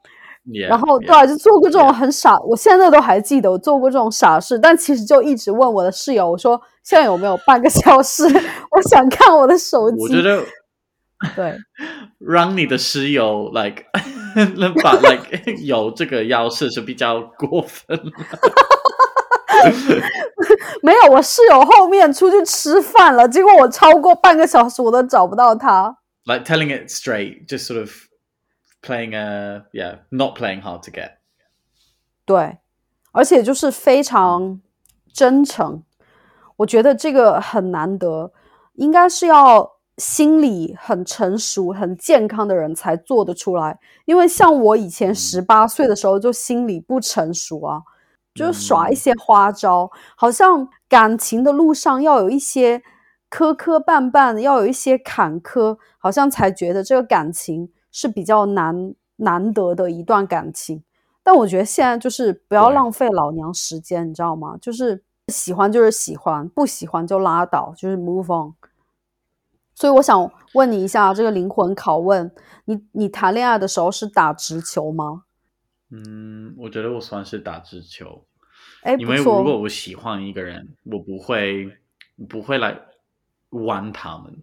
[0.69, 8.25] 然后对，就做过这种很傻，我现在都还记得我做过这种傻事，但其实就一直问我的室友，我说现在有没有半个小时？
[8.25, 9.97] 我想看我的手机。
[10.01, 10.43] 我觉得，
[11.33, 11.55] 对，
[12.19, 13.85] 让你的室友 like
[14.57, 17.97] 能 把 like 有这个要求是比较过分。
[20.83, 25.97] 没有，我室友后面出去吃饭了，结果我超过半个小时我都找不到他。
[26.25, 27.89] Like telling it straight, just sort of.
[28.85, 31.11] Playing a yeah, not playing hard to get.
[32.25, 32.57] 对，
[33.13, 34.59] 而且就是非常
[35.13, 35.83] 真诚。
[36.57, 38.33] 我觉得这个很难得，
[38.73, 43.79] 应该是要心理很成熟、很健康的人才做得出来。
[44.03, 47.81] 因为像我以前十八岁的时候，就心理不成熟啊，
[48.33, 52.81] 就是耍一些花招，好像感情的路上要有一些
[53.29, 60.83] 磕磕绊绊，要有一些坎坷，好像才觉得这个感情是比较难难得的一段感情。
[61.21, 64.57] 但我觉得现在就是不要浪费老娘时间，你知道吗？
[64.59, 68.53] 就是喜欢就是喜欢，不喜欢就拉倒，就是 move on。
[69.75, 72.31] 所以我想问你一下，这个灵魂拷问，
[72.65, 75.23] 你你谈恋爱的时候是打直球吗？
[75.93, 78.25] 嗯，我觉得我算是打直球。
[78.81, 81.69] 哎，因为如果我喜欢一个人，我不会
[82.27, 82.75] 不会来
[83.49, 84.35] 玩他们。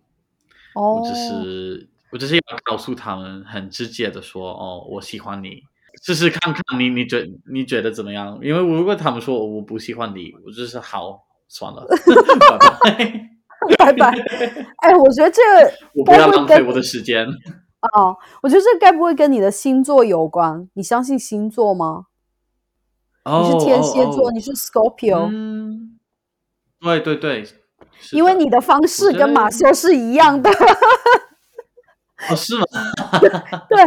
[0.77, 5.65] 哦，我只是我只是要告诉他们，很直接的说，哦，我喜欢你。
[6.03, 8.39] 试试看看你，你觉你觉得怎么样？
[8.43, 11.85] 因为如果他们说我不喜欢你，我就是好算了，
[13.77, 14.09] 拜拜。
[14.79, 17.27] 哎，我觉得这个我不要浪费我的时间。
[17.81, 20.69] 哦，我觉得这该不会跟你的星座有关？
[20.75, 22.07] 你相信星座吗？
[23.25, 25.29] 你是天蝎座，你是 Scorpio。
[25.31, 25.99] 嗯，
[26.81, 27.47] 对对对，
[28.13, 30.51] 因为你的方式跟马修是一样的。
[32.31, 32.65] 哦，是吗？
[33.69, 33.79] 对，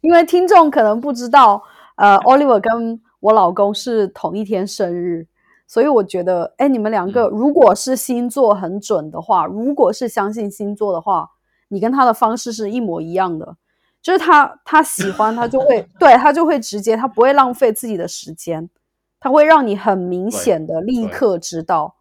[0.00, 1.62] 因为听众可能不知道，
[1.96, 5.26] 呃，Oliver 跟我老公是同一天生日，
[5.66, 11.30] 所以我觉得，哎，你们两个如果是星座很准的话，如果是相信星座的话，
[11.74, 13.56] 你跟他的方式是一模一样的，
[14.00, 18.70] 就是他他喜欢他就会对他就会直接，他不会浪费自己的时间，
[19.18, 21.96] 他会让你很明显的立刻知道，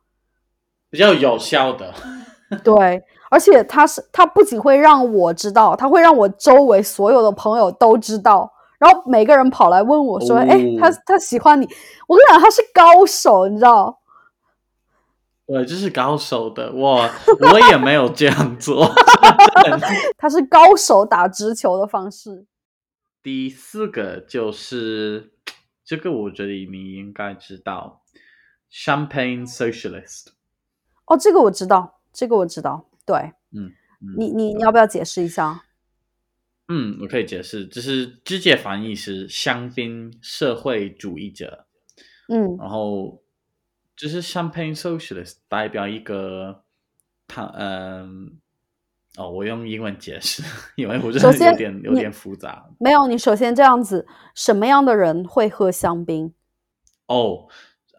[0.90, 1.94] 比较有效的，
[2.64, 3.04] 对。
[3.30, 11.68] 而且他是，他不仅会让我知道，他会让我周围所有的朋友都知道，然后每个人跑来问我说：“哎，他他喜欢你。”
[12.08, 14.00] 我跟你讲，他是高手，你知道？
[15.54, 17.08] 对，这是高手的，我
[17.52, 18.92] 我也没有这样做。
[20.18, 22.48] 他是高手打直球的方式。
[23.22, 25.32] 第四个就是
[25.86, 28.02] 这个，我觉得你应该知道
[28.72, 30.30] ，Champagne Socialist。
[31.06, 32.90] 哦，这个我知道，这个我知道。
[33.06, 33.72] 对，嗯，
[34.18, 35.66] 你你你要不要解释一下？
[36.68, 41.68] 嗯，我可以解释，就是直接翻译是香槟社会主义者，
[42.28, 43.23] 嗯，然后
[43.96, 46.64] 就是 champagne socialist 代表一个
[47.28, 48.40] 他，嗯，
[49.18, 50.44] 哦，我用英文解释，
[50.76, 52.70] 因为我觉得有点有点复杂。
[52.80, 56.34] 没有，你首先这样子，什么样的人会喝香槟？
[57.08, 57.48] 哦，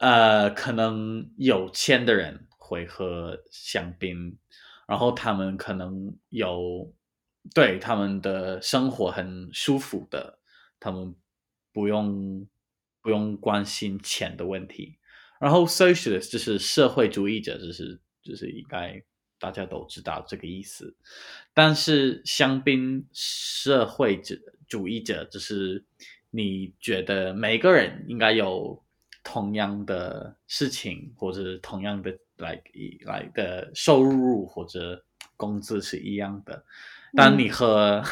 [0.01, 4.39] 呃，可能有钱的人会喝香槟。
[4.87, 6.93] 然后他们可能有
[7.55, 10.39] 对他们的生活很舒服的，
[10.79, 11.15] 他们
[11.73, 12.47] 不用
[13.01, 14.99] 不用关心钱的问题。
[15.41, 19.03] 然后 socialist 就是社会主义者，就是就是应该
[19.39, 20.97] 大家都知道这个意思。
[21.53, 24.37] 但是香槟社会者
[24.69, 25.85] 主义者，就是
[26.31, 28.83] 你觉得每个人应该有
[29.23, 32.19] 同样的事情，或者同样的。
[32.39, 32.61] 来
[33.07, 35.05] 来的收入或者
[35.37, 36.65] 工资是一样的，
[37.15, 38.03] 当你喝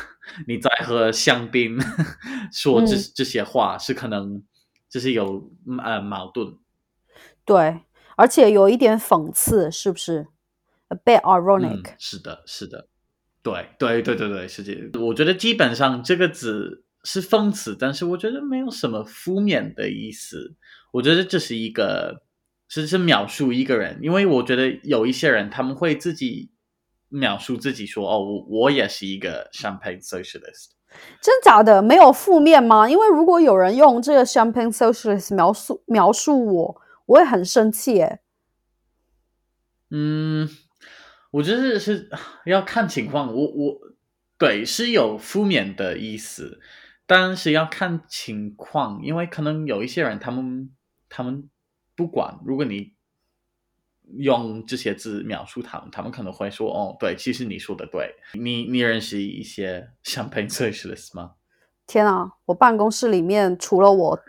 [0.46, 1.76] 你在和香槟，
[2.54, 4.40] 说这这些话是可能
[4.88, 5.50] 就是有
[5.82, 6.56] 呃矛盾，
[7.44, 7.80] 对，
[8.16, 10.26] 而且有一点讽刺，是不是
[10.88, 11.94] ？A bit ironic。
[11.98, 12.88] 是的，是的，
[13.42, 15.00] 对对对对对，是这。
[15.00, 20.54] 我觉得基本上这个字是讽刺，但是我觉得没有什么负面的意思。
[20.92, 22.22] 我觉得这是一个。
[22.74, 26.50] 是是描述一个人，因为我觉得有一些人他们会自己
[27.10, 30.70] 描述自己说：“哦，我我也是一个 champagne socialist。”
[31.20, 32.88] 真假的没有负面吗？
[32.88, 38.20] 因为如果有人用这个 champagne socialist 描述描述我，我会很生气耶。
[39.90, 40.48] 嗯，
[41.30, 42.08] 我觉得是
[42.46, 43.34] 要看情况。
[43.34, 43.78] 我我
[44.38, 46.60] 对是有负面的意思，
[47.06, 50.70] 但是要看情况，因为可能有一些人他们
[51.08, 51.48] 他们。
[51.94, 52.94] 不管，如果你
[54.16, 61.34] 用这些字描述他们，他们可能会说：“哦，对，其实你说的对。”你你认识一些 champagne socialist 吗？
[61.86, 64.20] 天啊，我办公室里面除了我，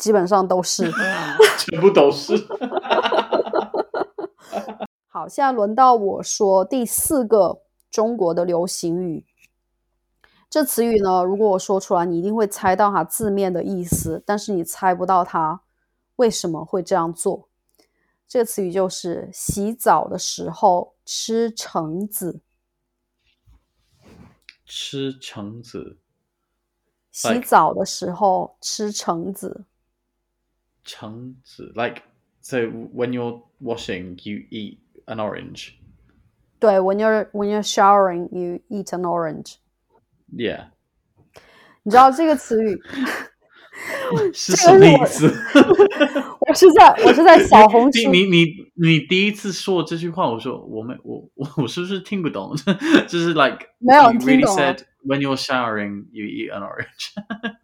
[0.00, 0.90] 基本上都是，
[1.60, 2.34] 全部都是。
[5.06, 9.26] 好，现在轮到我说第四个中国的流行语。
[10.48, 15.60] 这词语呢，如果我说出来，你一定会猜到它字面的意思，但是你猜不到它。
[16.16, 17.48] 为什么会这样做？
[18.26, 22.40] 这个词语就是洗澡的时候吃橙子。
[24.64, 25.98] 吃橙子。
[27.12, 29.64] 洗澡的时候吃橙子。
[30.83, 32.03] 橙子，like
[32.41, 35.73] so when you're washing, you eat an orange.
[36.59, 39.55] 对，when you're when you're showering, you eat an orange。
[40.31, 40.67] Yeah，
[41.83, 42.81] 你知道这个词语？
[44.33, 45.27] 是什么意思？
[46.39, 52.55] 我是在我是在小红书，你你你你第一次说这句话，我说我没我我我是不是听不懂？
[53.07, 57.11] 就是 like 没有 you 听 really 懂啊 said when you're showering you eat an orange。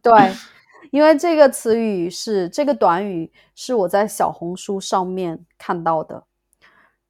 [0.03, 0.36] 对，
[0.91, 6.24] 因为这个词语是这个短语是我在小红书上面看到的，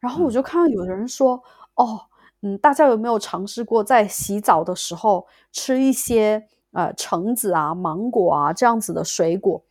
[0.01, 1.43] 然后我就看到有人说，
[1.75, 2.01] 哦，
[2.43, 9.63] 嗯，大家有没有尝试过在洗澡的时候吃一些呃橙子啊、芒果啊这样子的水果？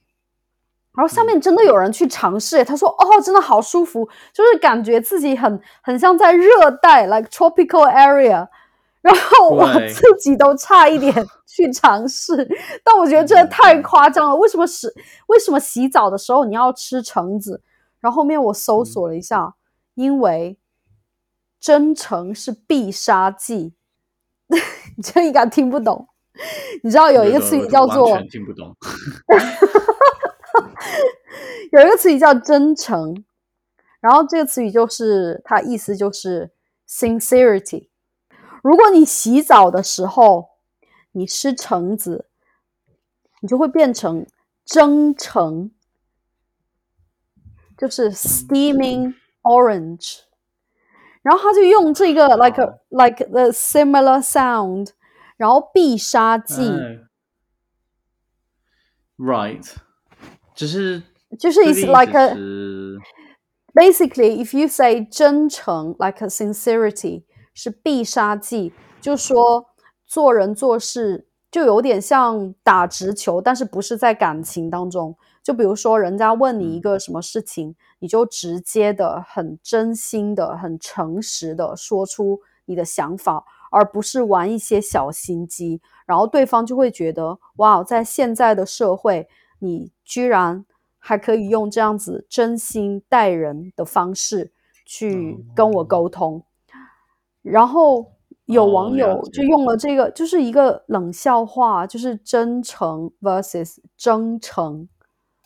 [0.96, 8.48] 然后下面真的有人去尝试，他说：“哦，真的好舒服，就是感觉自己很很像在热带，like tropical area。”
[9.06, 11.14] 然后我自己都差一点
[11.46, 12.36] 去尝试，
[12.84, 14.36] 但我觉得这嗯太夸张了。
[14.36, 14.92] 为什么是
[15.28, 17.62] 为什么洗澡的时候你要吃橙子？
[18.02, 19.54] 然后后面我搜嗯索了一下，
[19.94, 20.58] 因为
[21.60, 23.76] 真诚是必杀技。
[24.98, 26.08] 你这应该听不懂。
[26.82, 28.76] 你知道有一个词语叫做听不懂。
[31.72, 33.24] 有一个词语叫真诚，
[34.00, 36.50] 然后这个词语就是它意思就是
[36.90, 37.90] sincerity。
[38.65, 40.51] 如果你洗澡的时候
[41.13, 42.27] 你吃橙子，
[43.41, 44.27] 你就会变成
[44.65, 45.71] 真诚，
[47.77, 50.21] 就是 steaming orange。
[51.23, 54.91] 然后他就用这个 like a, 哦 like the similar sound，
[55.37, 56.63] 然后必杀技。
[56.63, 57.07] 哎
[59.19, 59.75] Right，
[60.55, 61.03] 就是
[61.39, 62.99] 就是这 it's 个意 like 思 a 是
[63.75, 67.25] basically if you say 真诚 like a sincerity
[67.56, 69.66] 是必杀技，就说
[70.06, 75.18] 做人做事就有点像打直球，但是不是在感情当中。
[75.42, 89.30] 就比如说人家问你一个什么事情，你就直接的、很真心的、很诚实的说出你的想法，而不是玩一些小心机，然后对方就会觉得哇，在现在的社会，
[89.60, 90.66] 你居然
[90.98, 94.52] 还可以用这样子真心待人的方式
[94.84, 96.44] 去跟我沟通。
[97.46, 98.12] 然后
[98.46, 104.88] 有哦网友就用了这个，就是一个冷笑话，就是真诚 versus 真诚，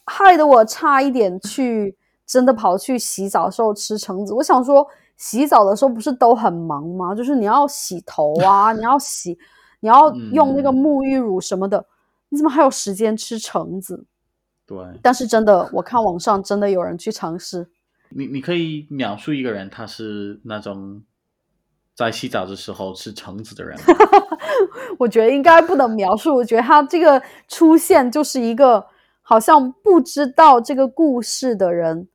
[0.05, 4.33] 害得我差一点去真的跑去洗澡的时候吃橙子。
[4.33, 4.87] 我想说，
[5.17, 7.13] 洗澡的时候不是都很忙吗？
[7.13, 9.37] 就是你要洗头啊，你要洗，
[9.81, 11.85] 你要用那个嗯沐浴乳什么的，
[12.29, 14.05] 你怎么还有时间吃橙子？
[14.65, 14.77] 对。
[15.01, 17.69] 但是真的，我看网上真的有人去尝试。
[18.11, 21.03] 你你可以描述一个人，他是那种
[21.99, 23.77] 在洗澡的时候吃橙子的人。
[24.97, 28.85] 我觉得应该不能描述，我觉得他这个出现就是一个
[29.21, 32.07] 好像不知道这个故事的人，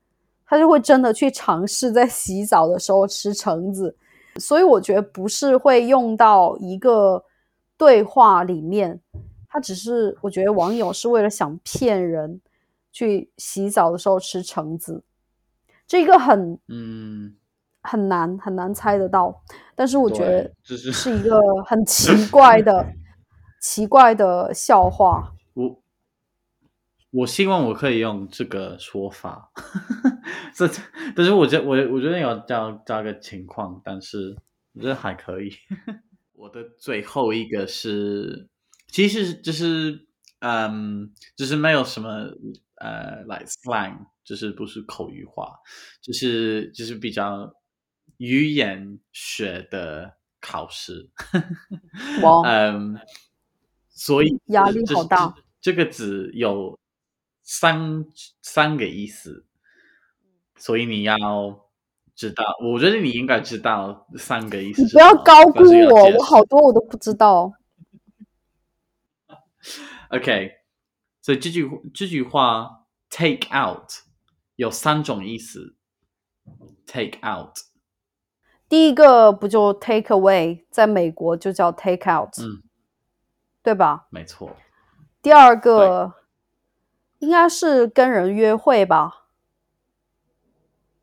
[0.47, 3.95] 他就会真的去尝试在洗澡的时候吃橙子，
[4.37, 7.23] 所以我觉得不是会用到一个
[7.77, 8.99] 对话里面，
[9.51, 12.41] 他只是我觉得网友是为了想骗人
[12.91, 15.03] 去洗澡的时候吃橙子，
[15.87, 17.35] 这个很嗯，
[17.85, 19.43] 很难很难猜得到，
[19.77, 22.85] 但是我觉得这，是是一个很奇怪的
[23.61, 25.33] 奇怪的笑话。
[25.55, 25.83] 我
[27.11, 29.53] 我希望我可以用这个说法，
[30.53, 30.69] 这
[31.15, 34.37] 但是我觉得我我觉得有加加个情况，但是
[34.73, 35.53] 我觉得还可以。
[36.35, 38.49] 我的最后一个是，
[38.89, 40.07] 其实就是
[40.41, 42.09] 嗯，就是没有什么
[42.77, 45.55] 呃，like slang，就是不是口语化，
[46.03, 47.51] 就是就是比较
[48.19, 51.11] 语言学的考试。
[52.23, 52.99] 哇嗯，
[53.89, 55.35] 所以压力好大。
[55.61, 56.79] 这这个字有
[57.43, 58.05] 三
[58.43, 59.47] 三个意思，
[60.57, 61.17] 所以你要
[62.15, 62.45] 知道。
[62.63, 64.87] 我觉得你应该知道三个意思。
[64.93, 67.53] 不要高估我，我好多我都不知道。
[70.11, 70.53] OK，
[71.23, 73.91] 所以这句这句话 take out
[74.57, 75.77] 有三种意思。
[76.87, 77.57] take out，
[78.75, 82.61] 第一个不就 take away，在美国就叫 take out，、嗯，
[83.63, 84.09] 对吧？
[84.11, 84.51] 没错，
[85.23, 86.13] 第二个
[87.21, 89.27] 应该是跟人约会吧？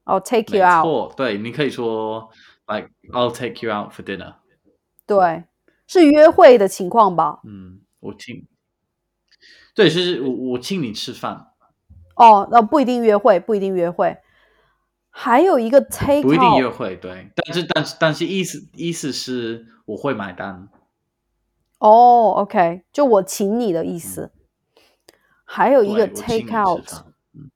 [0.03, 2.30] 哦，take you out，错，对，你可以说
[2.67, 4.34] like I'll take you out for dinner。
[5.05, 5.45] 对，
[5.88, 7.39] 是约会的情况吧？
[7.45, 8.45] 嗯，我请，
[9.74, 11.47] 对，是我我请你吃饭，
[12.17, 14.17] 哦，那不一定约会，不一定约会。
[15.14, 20.70] 还有一个 take 不一定约会，对，但是但是但是意思意思是我会买单，
[21.80, 24.32] 哦，OK，就我请你的意思。
[25.43, 26.88] 还有一个 take out，
[27.34, 27.51] 嗯，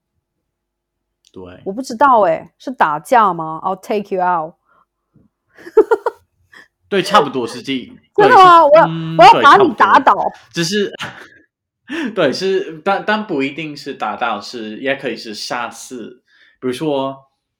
[1.32, 4.54] 对，我不知道哎，是打架吗？I'll take you out。
[6.90, 7.72] 对，差不多是这。
[8.14, 8.66] 真的吗？
[8.66, 10.14] 我要嗯我要把你打倒。
[10.52, 10.92] 只是，
[12.14, 16.22] 对，是，但但不一定是打倒，是也可以是杀死。
[16.60, 17.16] 比如说，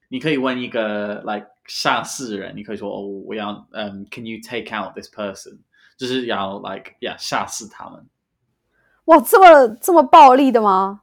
[0.09, 5.59] 你可以问一个 like 杀死人，你可以说哦，我要嗯、c a n you take out this person？
[5.97, 8.07] 就是要 like yeah 杀死他们。
[9.07, 11.03] 哇，这么这么暴力的吗？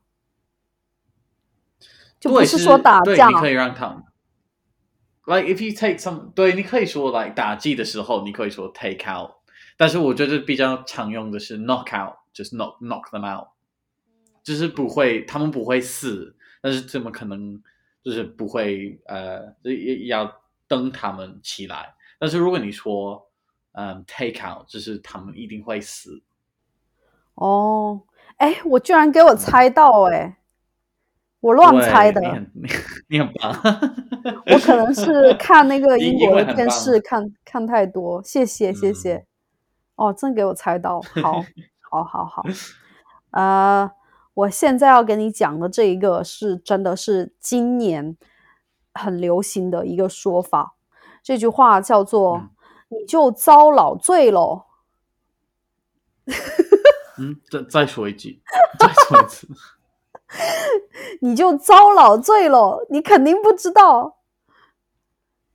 [2.19, 4.03] 就不，是说打架对，你可以让他们。
[5.25, 9.31] Like if you take some，对，你可以说 like 打击的时候，你可以说 take out，
[9.77, 13.47] 但是我觉得比较常用的是 knock out，就是 knock knock them out，
[14.43, 17.61] 就是不会，他们不会死，但是怎么可能
[18.03, 20.31] 就是不会呃，也要
[20.67, 21.93] 等他们起来。
[22.19, 23.25] 但是如果你说
[23.73, 26.21] 嗯 take out，就是他们一定会死。
[27.35, 28.01] 哦，
[28.37, 30.37] 哎，我居然给我猜到哎、
[31.39, 32.21] 我乱猜的。
[32.21, 32.67] 你很你
[33.09, 33.51] 你很棒。
[34.45, 39.25] 我可能是 看那个英英国的电视看看太多，谢谢谢嗯谢。
[39.95, 41.43] 哦，真给我猜到，好，
[41.89, 42.43] 好，好，好。
[43.31, 43.89] 呃，
[44.35, 48.17] 我现在要给你讲的这一个是真的是今年
[48.93, 50.75] 很流行的一个说法，
[51.21, 52.49] 这句话叫做嗯
[52.89, 54.63] “你就遭老罪喽
[57.19, 58.41] 嗯，再再说一句，
[58.79, 59.47] 再说一次。
[61.21, 64.17] ”，你就遭老罪喽，你肯定不知道。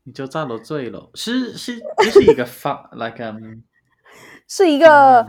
[0.04, 3.62] 你就遭了罪了，是是，这是一个发， like um，
[4.46, 5.26] 是一一个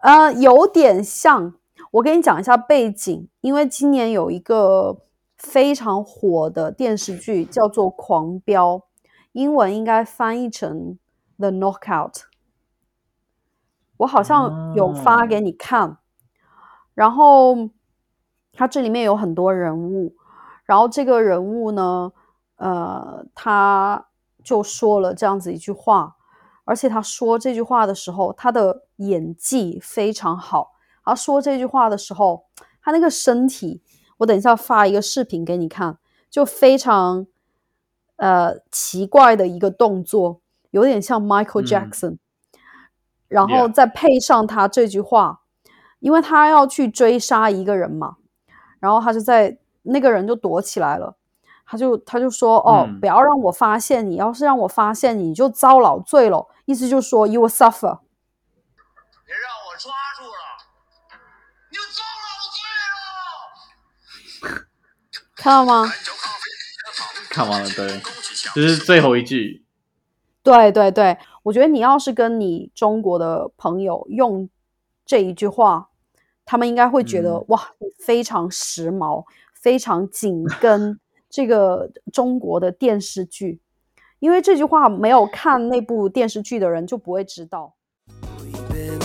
[0.00, 1.54] 呃，有点像。
[1.92, 4.96] 我给你讲一下背景，因为今年有一个
[5.36, 8.78] 非常火的电视剧叫做《狂飙》，
[9.32, 10.74] 英文应该翻译成
[11.36, 12.12] 《The Knockout》。
[13.98, 15.98] 我好像有发给你看，
[16.94, 17.68] 然后
[18.52, 20.16] 它这里面有很多人物，
[20.64, 22.10] 然后这个人物呢，
[22.56, 24.06] 呃，他
[24.42, 26.16] 就说了这样子一句话，
[26.64, 30.70] 而且他说这句话的时候，他的演技非常好。
[31.04, 32.44] 他说这句话的时候，
[32.82, 33.82] 他那个身体，
[34.18, 35.98] 我等一下发一个视频给你看，
[36.30, 37.26] 就非常
[38.16, 40.40] 呃奇怪的一个动作，
[40.70, 42.16] 有点像 Michael 嗯 Jackson，、
[43.28, 45.40] 然后再配上他这句话，
[46.00, 48.16] 因为他要去追杀一个人嘛，
[48.78, 51.16] 然后他就在那个人就躲起来了。
[51.64, 56.46] 他就他就说哦，嗯不要让我发现你，要是让我发现你，你就遭老罪了。
[56.66, 57.98] 意思就是说，you will suffer。
[65.42, 65.92] 看到吗？
[67.28, 68.00] 看完了，对，
[68.54, 69.64] 这是最后一句，
[70.40, 74.48] 对对对，我觉得你要是跟你中国的朋友用
[75.04, 75.88] 这一句话，
[76.44, 77.44] 他们应该会觉得、嗯。
[77.48, 83.60] 哇，你非常时髦，非常紧跟 这个中国的电视剧，
[84.20, 87.74] 因为这句话没有看那部电视剧的人就不会知道。
[88.06, 89.00] We've been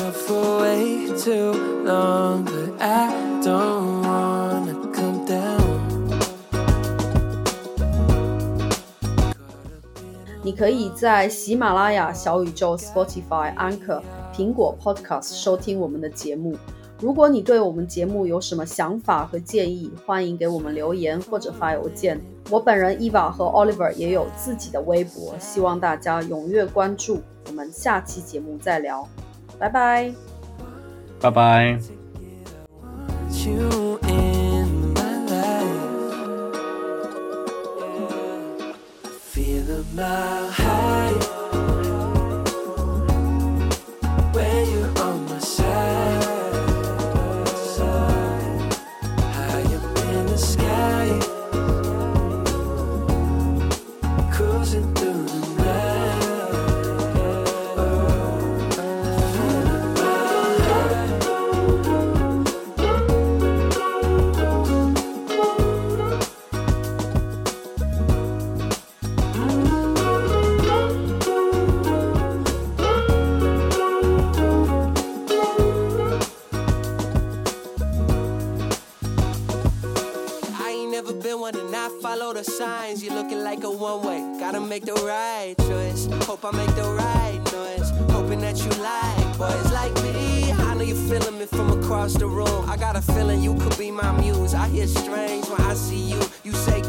[10.48, 14.02] 你可以在喜马拉雅、小宇宙、Spotify、Anchor、
[14.34, 16.56] 苹果 Podcast 收听我们的节目。
[17.02, 22.18] 如果你对我们节目有什么想法和建议，欢迎给我们留言或者发邮件。
[22.50, 27.22] 我本人 Eva 和 Oliver 也有自己的微博，希望大家踊跃关注。
[27.48, 29.06] 我们下期节目再聊，
[29.60, 30.14] 拜拜。
[31.20, 31.78] 拜拜。
[39.98, 41.37] Feel a
[93.28, 94.54] feeling you could be my muse.
[94.54, 96.20] I hear strange when I see you.
[96.44, 96.82] You say